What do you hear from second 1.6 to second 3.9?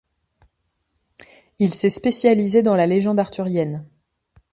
s'est spécialisé dans la légende arthurienne.